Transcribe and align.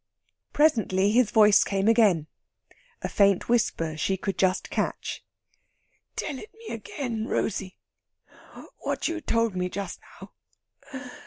Presently 0.51 1.11
his 1.11 1.29
voice 1.29 1.63
came 1.63 1.87
again 1.87 2.25
a 3.03 3.07
faint 3.07 3.47
whisper 3.47 3.95
she 3.95 4.17
could 4.17 4.35
just 4.35 4.71
catch: 4.71 5.23
"Tell 6.15 6.39
it 6.39 6.49
me 6.55 6.73
again, 6.73 7.27
Rosey... 7.27 7.77
what 8.79 9.07
you 9.07 9.21
told 9.21 9.55
me 9.55 9.69
just 9.69 9.99
now 10.19 10.31